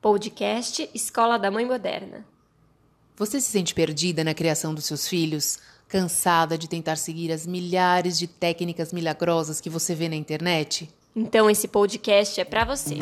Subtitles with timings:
[0.00, 2.24] Podcast Escola da Mãe Moderna.
[3.16, 5.58] Você se sente perdida na criação dos seus filhos?
[5.88, 10.88] Cansada de tentar seguir as milhares de técnicas milagrosas que você vê na internet?
[11.14, 13.00] Então esse podcast é para você.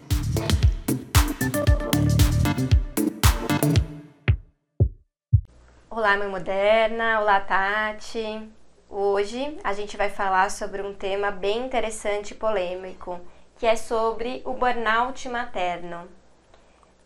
[5.96, 7.20] Olá, mãe moderna.
[7.20, 8.50] Olá, Tati.
[8.90, 13.20] Hoje a gente vai falar sobre um tema bem interessante e polêmico,
[13.56, 16.08] que é sobre o burnout materno.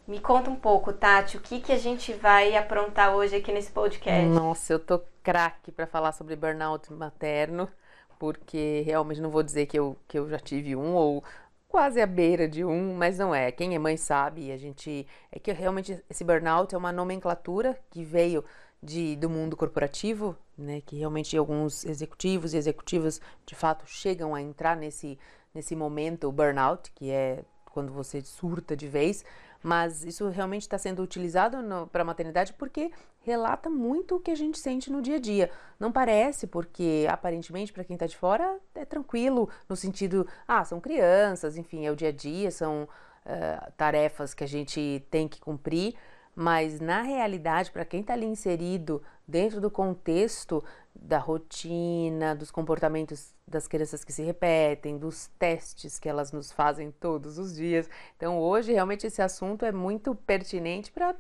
[0.07, 3.71] Me conta um pouco, Tati, o que, que a gente vai aprontar hoje aqui nesse
[3.71, 4.25] podcast?
[4.25, 7.69] Nossa, eu tô craque para falar sobre burnout materno,
[8.19, 11.23] porque realmente não vou dizer que eu, que eu já tive um ou
[11.69, 13.53] quase à beira de um, mas não é.
[13.53, 18.03] Quem é mãe sabe, a gente é que realmente esse burnout é uma nomenclatura que
[18.03, 18.43] veio
[18.83, 24.43] de, do mundo corporativo, né, que realmente alguns executivos e executivas de fato chegam a
[24.43, 25.19] entrar nesse
[25.55, 29.25] nesse momento burnout, que é quando você surta de vez,
[29.63, 31.59] mas isso realmente está sendo utilizado
[31.91, 32.91] para a maternidade porque
[33.23, 35.51] relata muito o que a gente sente no dia a dia.
[35.79, 40.81] Não parece, porque aparentemente para quem está de fora é tranquilo, no sentido, ah, são
[40.81, 45.41] crianças, enfim, é o dia a dia, são uh, tarefas que a gente tem que
[45.41, 45.95] cumprir,
[46.41, 50.63] mas na realidade, para quem está ali inserido dentro do contexto
[50.95, 56.93] da rotina, dos comportamentos das crianças que se repetem, dos testes que elas nos fazem
[56.93, 57.91] todos os dias.
[58.17, 61.17] Então, hoje, realmente, esse assunto é muito pertinente para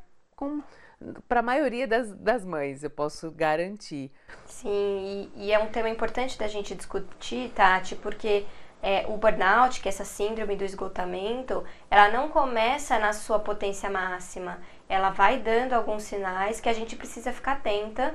[1.28, 4.12] para a maioria das, das mães, eu posso garantir.
[4.46, 8.44] Sim, e, e, é um tema importante da gente discutir, Tati, porque
[8.82, 13.90] é, o burnout, que é essa síndrome do esgotamento, ela não começa na sua potência
[13.90, 14.60] máxima.
[14.88, 18.14] Ela vai dando alguns sinais que a gente precisa ficar atenta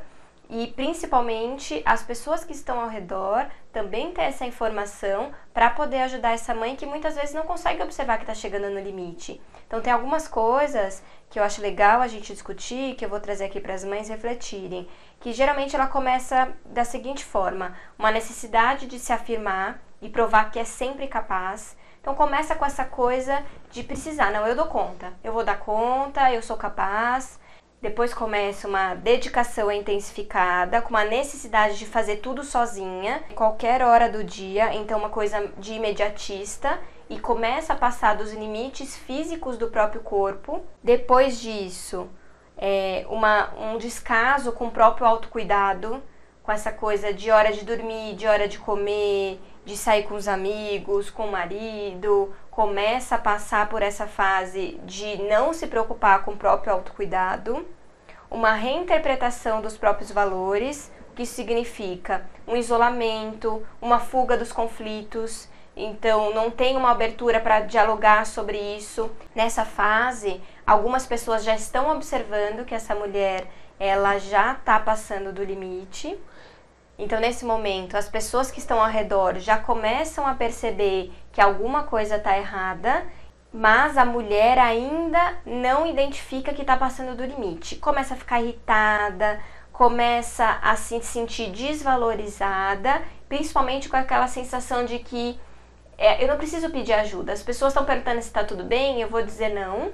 [0.50, 6.34] e principalmente as pessoas que estão ao redor também ter essa informação para poder ajudar
[6.34, 9.42] essa mãe que muitas vezes não consegue observar que está chegando no limite.
[9.66, 13.46] Então tem algumas coisas que eu acho legal a gente discutir, que eu vou trazer
[13.46, 14.88] aqui para as mães refletirem,
[15.20, 20.60] que geralmente ela começa da seguinte forma: uma necessidade de se afirmar e provar que
[20.60, 21.76] é sempre capaz.
[22.04, 23.42] Então começa com essa coisa
[23.72, 27.40] de precisar, não, eu dou conta, eu vou dar conta, eu sou capaz.
[27.82, 34.22] Depois começa uma dedicação intensificada, com uma necessidade de fazer tudo sozinha, qualquer hora do
[34.22, 36.78] dia, então uma coisa de imediatista
[37.10, 40.62] e começa a passar dos limites físicos do próprio corpo.
[40.84, 42.10] Depois disso,
[42.58, 46.04] é uma, um descaso com o próprio autocuidado,
[46.42, 50.28] com essa coisa de hora de dormir, de hora de comer, de sair com os
[50.28, 56.32] amigos, com o marido, começa a passar por essa fase de não se preocupar com
[56.32, 57.66] o próprio autocuidado,
[58.30, 65.48] uma reinterpretação dos próprios valores, o que significa um isolamento, uma fuga dos conflitos.
[65.76, 69.10] Então, não tem uma abertura para dialogar sobre isso.
[69.34, 73.48] Nessa fase, algumas pessoas já estão observando que essa mulher
[73.80, 76.20] ela já está passando do limite
[76.98, 81.84] então, nesse momento, as pessoas que estão ao redor já começam a perceber que alguma
[81.84, 83.06] coisa está errada,
[83.52, 87.78] mas a mulher ainda não identifica que está passando do limite.
[87.78, 89.40] Começa a ficar irritada,
[89.72, 95.40] começa a se sentir desvalorizada, principalmente com aquela sensação de que
[95.98, 97.34] é, eu não preciso pedir ajuda.
[97.34, 99.92] As pessoas estão perguntando se está tudo bem, eu vou dizer não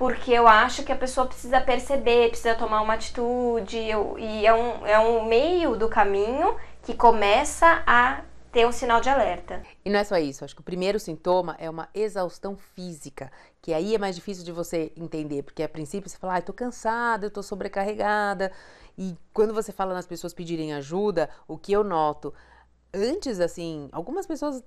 [0.00, 4.54] porque eu acho que a pessoa precisa perceber, precisa tomar uma atitude, eu, e é
[4.54, 9.62] um, é um meio do caminho que começa a ter um sinal de alerta.
[9.84, 13.30] E não é só isso, acho que o primeiro sintoma é uma exaustão física,
[13.60, 16.54] que aí é mais difícil de você entender, porque a princípio você fala, ah, tô
[16.54, 18.50] cansada, eu tô sobrecarregada,
[18.96, 22.32] e quando você fala nas pessoas pedirem ajuda, o que eu noto,
[22.94, 24.64] antes assim, algumas pessoas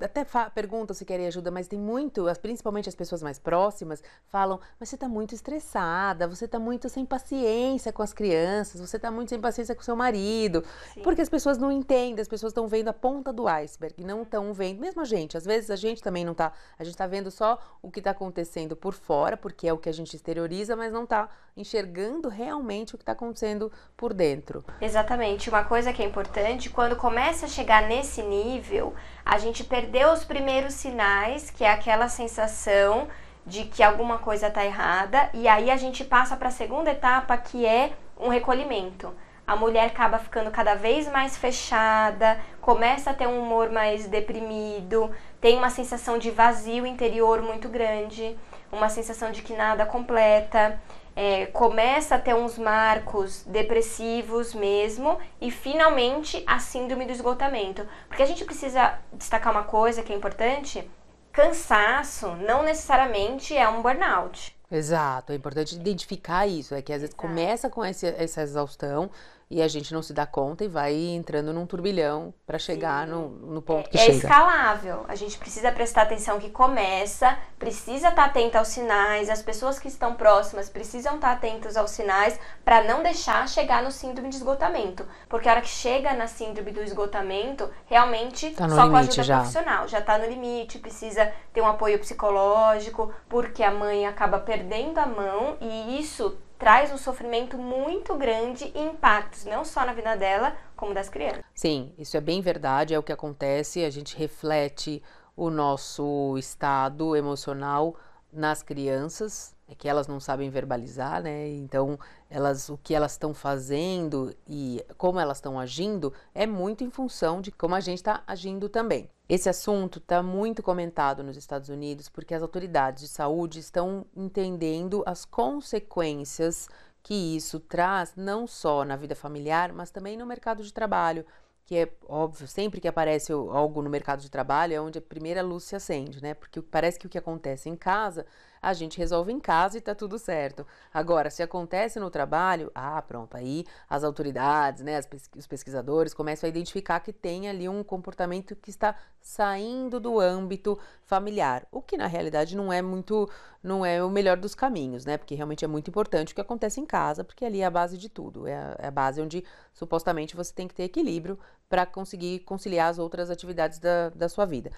[0.00, 4.88] até perguntam se querem ajuda, mas tem muito, principalmente as pessoas mais próximas, falam: mas
[4.88, 9.28] você está muito estressada, você está muito sem paciência com as crianças, você está muito
[9.28, 10.64] sem paciência com seu marido.
[10.94, 11.02] Sim.
[11.02, 14.52] Porque as pessoas não entendem, as pessoas estão vendo a ponta do iceberg não estão
[14.52, 17.30] vendo, mesmo a gente, às vezes a gente também não está, a gente está vendo
[17.30, 20.92] só o que está acontecendo por fora, porque é o que a gente exterioriza, mas
[20.92, 24.64] não está enxergando realmente o que está acontecendo por dentro.
[24.80, 25.48] Exatamente.
[25.48, 28.94] Uma coisa que é importante, quando começa a chegar nesse nível,
[29.28, 33.08] a gente perdeu os primeiros sinais, que é aquela sensação
[33.44, 37.36] de que alguma coisa está errada, e aí a gente passa para a segunda etapa,
[37.36, 39.14] que é um recolhimento.
[39.46, 45.10] A mulher acaba ficando cada vez mais fechada, começa a ter um humor mais deprimido,
[45.42, 48.34] tem uma sensação de vazio interior muito grande,
[48.72, 50.80] uma sensação de que nada completa.
[51.20, 57.84] É, começa a ter uns marcos depressivos mesmo e finalmente a síndrome do esgotamento.
[58.06, 60.88] Porque a gente precisa destacar uma coisa que é importante:
[61.32, 64.56] cansaço não necessariamente é um burnout.
[64.70, 67.28] Exato, é importante identificar isso, é que às vezes Exato.
[67.28, 69.10] começa com esse, essa exaustão
[69.50, 73.28] e a gente não se dá conta e vai entrando num turbilhão para chegar no,
[73.30, 74.16] no ponto que é chega.
[74.18, 75.04] escalável.
[75.08, 79.88] A gente precisa prestar atenção que começa, precisa estar atento aos sinais, as pessoas que
[79.88, 85.06] estão próximas precisam estar atentas aos sinais para não deixar chegar no síndrome de esgotamento.
[85.28, 89.22] Porque a hora que chega na síndrome do esgotamento, realmente Tá só com a ajuda
[89.22, 89.36] já.
[89.38, 94.98] profissional, já está no limite, precisa ter um apoio psicológico, porque a mãe acaba perdendo
[94.98, 100.16] a mão e isso traz um sofrimento muito grande e impactos não só na vida
[100.16, 101.44] dela, como das crianças.
[101.54, 105.02] Sim, isso é bem verdade, é o que acontece, a gente reflete
[105.36, 107.94] o nosso estado emocional
[108.32, 111.48] nas crianças, é que elas não sabem verbalizar, né?
[111.48, 116.90] Então, elas o que elas estão fazendo e como elas estão agindo é muito em
[116.90, 119.08] função de como a gente está agindo também.
[119.28, 125.02] Esse assunto está muito comentado nos Estados Unidos porque as autoridades de saúde estão entendendo
[125.04, 126.66] as consequências
[127.02, 131.26] que isso traz não só na vida familiar, mas também no mercado de trabalho,
[131.66, 135.42] que é óbvio, sempre que aparece algo no mercado de trabalho é onde a primeira
[135.42, 136.32] luz se acende, né?
[136.32, 138.24] Porque parece que o que acontece em casa,
[138.60, 140.66] a gente resolve em casa e tá tudo certo.
[140.92, 145.00] Agora, se acontece no trabalho, ah, pronto, aí as autoridades, né,
[145.36, 150.78] os pesquisadores começam a identificar que tem ali um comportamento que está saindo do âmbito
[151.04, 153.28] familiar, o que na realidade não é muito,
[153.62, 155.16] não é o melhor dos caminhos, né?
[155.18, 157.98] Porque realmente é muito importante o que acontece em casa, porque ali é a base
[157.98, 161.38] de tudo, é a, é a base onde supostamente você tem que ter equilíbrio
[161.68, 164.70] para conseguir conciliar as outras atividades da, da sua vida.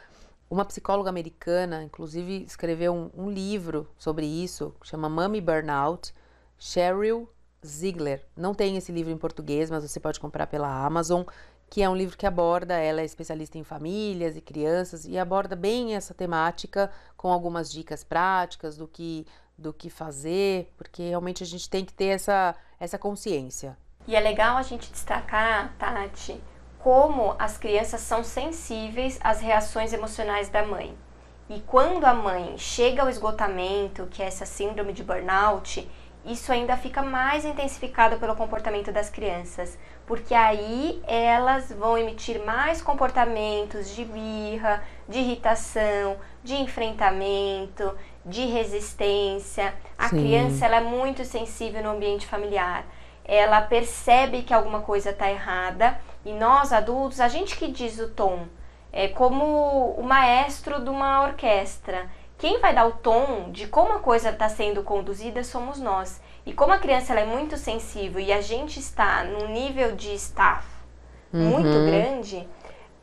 [0.50, 6.12] Uma psicóloga americana, inclusive, escreveu um, um livro sobre isso, chama Mommy Burnout,
[6.58, 7.32] Cheryl
[7.64, 8.26] Ziegler.
[8.36, 11.22] Não tem esse livro em português, mas você pode comprar pela Amazon,
[11.70, 15.54] que é um livro que aborda, ela é especialista em famílias e crianças, e aborda
[15.54, 19.24] bem essa temática com algumas dicas práticas do que,
[19.56, 23.78] do que fazer, porque realmente a gente tem que ter essa, essa consciência.
[24.04, 26.40] E é legal a gente destacar, Tati,
[26.82, 30.96] como as crianças são sensíveis às reações emocionais da mãe.
[31.48, 35.88] E quando a mãe chega ao esgotamento, que é essa síndrome de burnout,
[36.24, 42.80] isso ainda fica mais intensificado pelo comportamento das crianças, porque aí elas vão emitir mais
[42.80, 49.74] comportamentos de birra, de irritação, de enfrentamento, de resistência.
[49.98, 50.18] A Sim.
[50.18, 52.84] criança ela é muito sensível no ambiente familiar.
[53.24, 58.08] Ela percebe que alguma coisa está errada e nós adultos, a gente que diz o
[58.08, 58.46] tom,
[58.92, 62.08] é como o maestro de uma orquestra.
[62.38, 66.20] Quem vai dar o tom de como a coisa está sendo conduzida somos nós.
[66.46, 70.14] E como a criança ela é muito sensível e a gente está num nível de
[70.14, 70.66] staff
[71.32, 71.86] muito Uhum.
[71.86, 72.48] grande,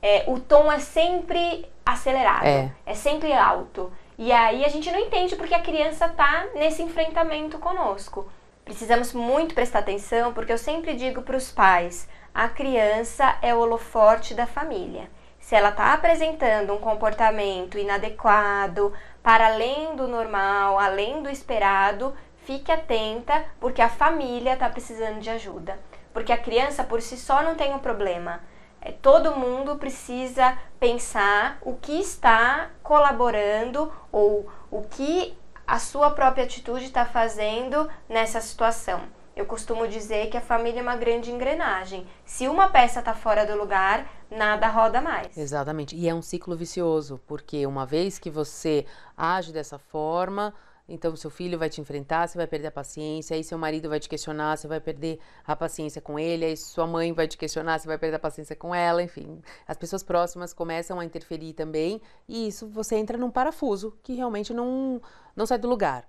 [0.02, 2.72] é, o tom é sempre acelerado, É.
[2.86, 3.92] é sempre alto.
[4.18, 8.28] E aí a gente não entende porque a criança está nesse enfrentamento conosco.
[8.68, 13.60] Precisamos muito prestar atenção, porque eu sempre digo para os pais: a criança é o
[13.60, 15.10] holoforte da família.
[15.40, 18.92] Se ela está apresentando um comportamento inadequado,
[19.24, 25.30] para além do normal, além do esperado, fique atenta, porque a família está precisando de
[25.30, 25.80] ajuda.
[26.14, 28.42] Porque a criança por si só não tem um problema.
[28.82, 35.38] É, todo mundo precisa pensar o que está colaborando ou o que
[35.68, 39.02] a sua própria atitude está fazendo nessa situação.
[39.36, 42.08] Eu costumo dizer que a família é uma grande engrenagem.
[42.26, 45.38] Se uma peça está fora do lugar, nada roda mais.
[45.38, 45.96] Exatamente.
[45.96, 50.54] E é um ciclo vicioso, porque uma vez que você age dessa forma,
[50.88, 54.00] então seu filho vai te enfrentar, você vai perder a paciência, aí seu marido vai
[54.00, 57.80] te questionar, você vai perder a paciência com ele, aí sua mãe vai te questionar,
[57.80, 59.42] você vai perder a paciência com ela, enfim.
[59.68, 64.54] As pessoas próximas começam a interferir também, e isso você entra num parafuso que realmente
[64.54, 65.02] não,
[65.36, 66.08] não sai do lugar.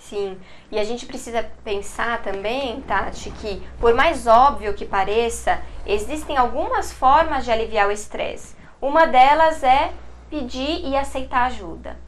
[0.00, 0.40] Sim,
[0.70, 6.90] e a gente precisa pensar também, Tati, que por mais óbvio que pareça, existem algumas
[6.90, 8.56] formas de aliviar o estresse.
[8.80, 9.92] Uma delas é
[10.30, 11.98] pedir e aceitar ajuda.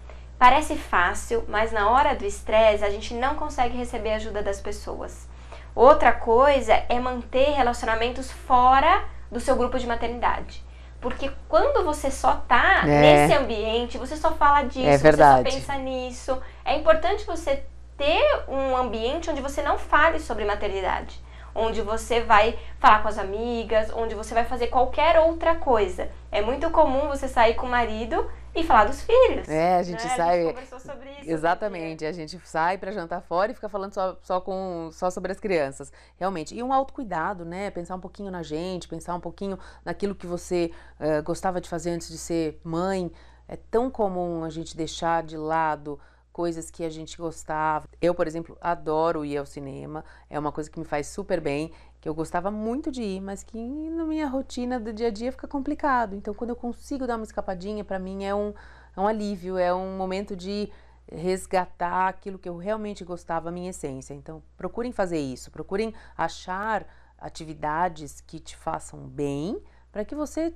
[0.43, 5.29] Parece fácil, mas na hora do estresse a gente não consegue receber ajuda das pessoas.
[5.73, 10.61] Outra coisa é manter relacionamentos fora do seu grupo de maternidade.
[11.01, 12.89] Porque quando você só tá É.
[12.89, 16.43] nesse ambiente, você só fala disso, É você só pensa nisso.
[16.65, 17.63] É importante você
[17.97, 21.21] ter um ambiente onde você não fale sobre maternidade,
[21.55, 26.09] onde você vai falar com as amigas, onde você vai fazer qualquer outra coisa.
[26.33, 29.49] É muito comum você sair com o marido E falar dos filhos.
[29.49, 30.17] É, a gente né?
[30.17, 30.41] sai.
[30.41, 31.31] A gente conversou sobre isso.
[31.31, 35.33] Exatamente, a gente sai para jantar fora e fica falando só, só, com, só sobre
[35.33, 35.93] as crianças.
[36.17, 36.55] Realmente.
[36.55, 37.71] E um autocuidado, né?
[37.71, 41.91] Pensar um pouquinho na gente, pensar um pouquinho naquilo que você uh, gostava de fazer
[41.91, 43.11] antes de ser mãe.
[43.49, 45.99] É tão comum a gente deixar de lado
[46.33, 47.87] coisas que a gente gostava.
[48.01, 51.71] Eu, por exemplo, adoro ir ao cinema, é uma coisa que me faz super bem,
[52.03, 55.31] que eu gostava muito de ir, mas que na minha rotina do dia a dia
[55.31, 56.17] fica complicado.
[56.17, 58.53] Então, quando eu consigo dar uma escapadinha, para mim é um,
[58.97, 60.69] é um alívio, é um momento de
[61.09, 64.15] resgatar aquilo que eu realmente gostava, a minha essência.
[64.15, 66.85] Então, procurem fazer isso, procurem achar
[67.17, 70.53] atividades que te façam bem, para que você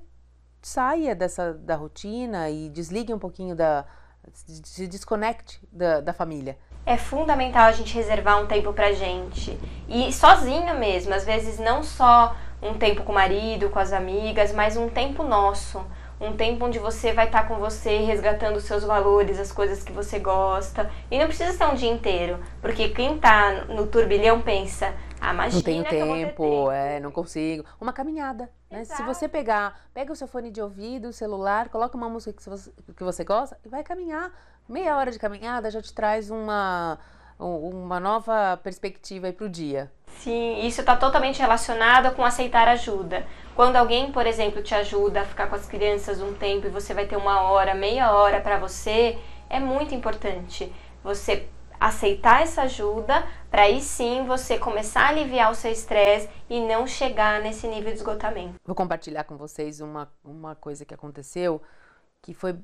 [0.61, 3.85] saia dessa da rotina e desligue um pouquinho da
[4.33, 6.57] se desconecte da, da família.
[6.87, 9.59] É fundamental a gente reservar um tempo pra gente.
[9.89, 14.53] E sozinho mesmo, às vezes não só um tempo com o marido, com as amigas,
[14.53, 15.85] mas um tempo nosso.
[16.19, 19.83] Um tempo onde você vai estar tá com você, resgatando os seus valores, as coisas
[19.83, 20.89] que você gosta.
[21.11, 25.57] E não precisa ser um dia inteiro, porque quem tá no turbilhão pensa, ah, imagina
[25.57, 27.65] não tenho tempo, é, não consigo.
[27.81, 28.85] Uma caminhada, né?
[28.85, 32.49] Se você pegar, pega o seu fone de ouvido, o celular, coloca uma música que
[32.49, 34.31] você, que você gosta e vai caminhar.
[34.67, 36.99] Meia hora de caminhada já te traz uma,
[37.39, 39.89] uma nova perspectiva para o dia.
[40.19, 43.25] Sim, isso está totalmente relacionado com aceitar ajuda.
[43.55, 46.93] Quando alguém, por exemplo, te ajuda a ficar com as crianças um tempo e você
[46.93, 49.17] vai ter uma hora, meia hora para você,
[49.49, 51.47] é muito importante você
[51.79, 56.85] aceitar essa ajuda para aí sim você começar a aliviar o seu estresse e não
[56.85, 58.55] chegar nesse nível de esgotamento.
[58.65, 61.61] Vou compartilhar com vocês uma, uma coisa que aconteceu
[62.21, 62.57] que foi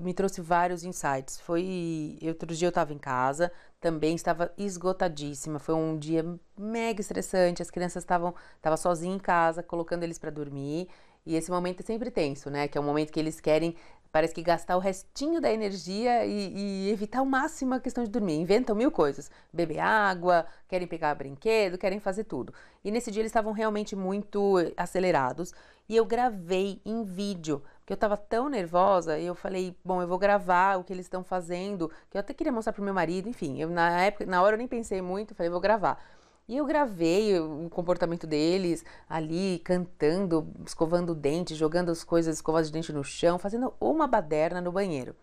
[0.00, 1.40] me trouxe vários insights.
[1.40, 3.50] Foi outro dia eu estava em casa,
[3.80, 5.58] também estava esgotadíssima.
[5.58, 6.24] Foi um dia
[6.56, 7.62] mega estressante.
[7.62, 10.88] As crianças estavam tava sozinha em casa, colocando eles para dormir.
[11.26, 12.68] E esse momento é sempre tenso, né?
[12.68, 13.76] Que é o momento que eles querem
[14.10, 18.10] Parece que gastar o restinho da energia e, e, evitar ao máximo a questão de
[18.10, 18.36] dormir.
[18.36, 19.30] Inventam mil coisas.
[19.52, 22.52] Beber água, querem pegar brinquedo, querem fazer tudo.
[22.82, 25.52] E nesse dia eles estavam realmente muito acelerados.
[25.88, 29.18] E eu gravei em vídeo, porque eu estava tão nervosa.
[29.18, 31.90] E eu falei, bom, eu vou gravar o que eles estão fazendo.
[32.10, 33.28] Que eu até queria mostrar para o meu marido.
[33.28, 35.34] Enfim, eu, na, época, na hora eu nem pensei muito.
[35.34, 35.98] Falei, vou gravar.
[36.46, 42.66] E eu gravei o comportamento deles ali, cantando, escovando o dente, jogando as coisas, escovas
[42.66, 45.14] de dente no chão, fazendo uma baderna no banheiro.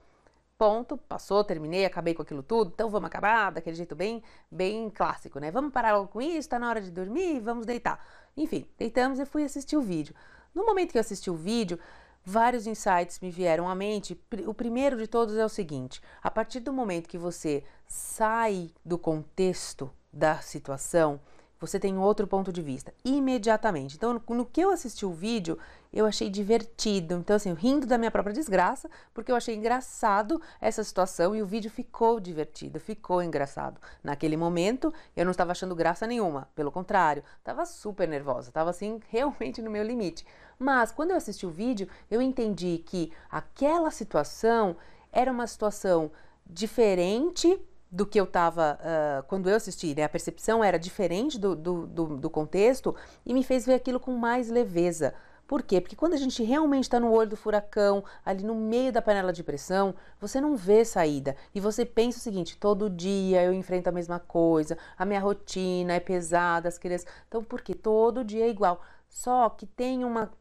[0.57, 5.39] Ponto, passou, terminei, acabei com aquilo tudo, então vamos acabar daquele jeito bem, bem clássico,
[5.39, 5.51] né?
[5.51, 8.05] Vamos parar logo com isso, tá na hora de dormir, vamos deitar.
[8.37, 10.15] Enfim, deitamos e fui assistir o vídeo.
[10.55, 11.77] No momento que eu assisti o vídeo,
[12.23, 14.17] vários insights me vieram à mente.
[14.47, 18.97] O primeiro de todos é o seguinte: a partir do momento que você sai do
[18.97, 21.19] contexto da situação,
[21.65, 23.95] você tem outro ponto de vista imediatamente.
[23.95, 25.57] Então, no que eu assisti o vídeo,
[25.91, 27.15] eu achei divertido.
[27.15, 31.45] Então, assim, rindo da minha própria desgraça, porque eu achei engraçado essa situação e o
[31.45, 33.79] vídeo ficou divertido, ficou engraçado.
[34.03, 38.99] Naquele momento, eu não estava achando graça nenhuma, pelo contrário, estava super nervosa, estava assim,
[39.09, 40.25] realmente no meu limite.
[40.59, 44.75] Mas quando eu assisti o vídeo, eu entendi que aquela situação
[45.11, 46.11] era uma situação
[46.45, 47.59] diferente
[47.95, 50.03] do que eu estava uh, quando eu assisti, né?
[50.03, 52.93] A percepção era diferente do, do, do, do, contexto
[53.25, 55.13] e me fez ver aquilo com mais leveza.
[55.47, 55.79] Por quê?
[55.79, 59.31] Porque quando a gente realmente está no olho do furacão, ali no meio da panela
[59.31, 61.37] de pressão, você não vê saída.
[61.53, 65.93] E você pensa o seguinte: todo dia eu enfrento a mesma coisa, a minha rotina
[65.93, 67.07] é pesada, as crianças.
[67.29, 67.73] Então, por quê?
[67.73, 68.81] Todo dia é igual.
[69.07, 70.33] Só que tem uma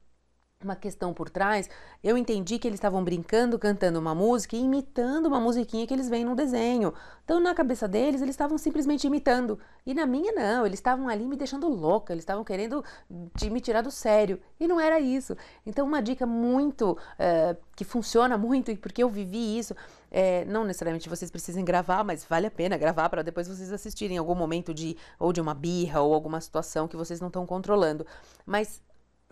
[0.64, 1.68] uma questão por trás,
[2.02, 6.08] eu entendi que eles estavam brincando, cantando uma música e imitando uma musiquinha que eles
[6.08, 6.92] veem no desenho.
[7.24, 9.58] Então, na cabeça deles, eles estavam simplesmente imitando.
[9.86, 12.84] E na minha, não, eles estavam ali me deixando louca, eles estavam querendo
[13.50, 14.40] me tirar do sério.
[14.58, 15.36] E não era isso.
[15.64, 19.74] Então, uma dica muito, é, que funciona muito, porque eu vivi isso,
[20.10, 24.18] é, não necessariamente vocês precisem gravar, mas vale a pena gravar para depois vocês assistirem
[24.18, 28.06] algum momento de, ou de uma birra, ou alguma situação que vocês não estão controlando.
[28.46, 28.82] Mas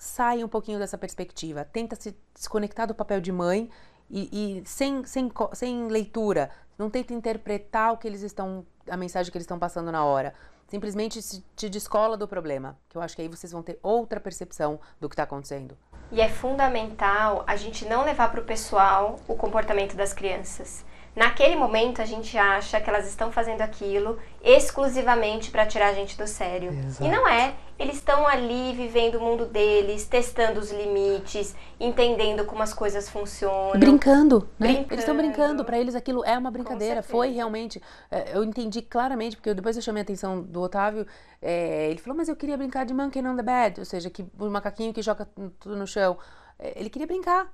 [0.03, 3.71] sai um pouquinho dessa perspectiva, tenta se desconectar do papel de mãe
[4.11, 9.31] e, e sem, sem, sem leitura, não tenta interpretar o que eles estão, a mensagem
[9.31, 10.35] que eles estão passando na hora.
[10.67, 14.19] Simplesmente se, te descola do problema, que eu acho que aí vocês vão ter outra
[14.19, 15.79] percepção do que está acontecendo.
[16.11, 20.85] E é fundamental a gente não levar para o pessoal o comportamento das crianças.
[21.15, 26.17] Naquele momento a gente acha que elas estão fazendo aquilo exclusivamente para tirar a gente
[26.17, 26.73] do sério.
[26.73, 27.05] Exato.
[27.05, 27.55] E não é.
[27.79, 33.79] Eles estão ali vivendo o mundo deles, testando os limites, entendendo como as coisas funcionam.
[33.79, 34.69] Brincando, né?
[34.69, 34.93] Brincando.
[34.93, 37.03] Eles estão brincando, para eles aquilo é uma brincadeira.
[37.03, 37.83] Foi realmente.
[38.11, 41.07] É, eu entendi claramente, porque depois eu chamei a atenção do Otávio.
[41.43, 44.25] É, ele falou, mas eu queria brincar de Monkey on the Bed, ou seja, que
[44.39, 45.29] o macaquinho que joga
[45.59, 46.17] tudo no chão.
[46.59, 47.53] É, ele queria brincar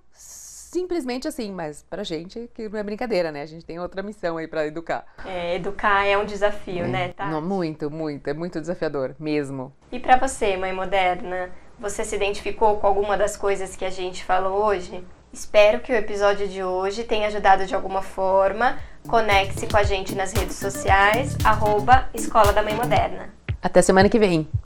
[0.68, 3.42] simplesmente assim, mas pra gente que não é brincadeira, né?
[3.42, 5.04] A gente tem outra missão aí para educar.
[5.24, 6.88] É, educar é um desafio, é.
[6.88, 7.26] né, tá?
[7.26, 9.72] Não, muito, muito, é muito desafiador, mesmo.
[9.90, 14.22] E para você, mãe moderna, você se identificou com alguma das coisas que a gente
[14.24, 15.04] falou hoje?
[15.32, 18.78] Espero que o episódio de hoje tenha ajudado de alguma forma.
[19.06, 23.32] Conecte-se com a gente nas redes sociais, arroba Escola da Mãe Moderna.
[23.62, 24.48] Até semana que vem.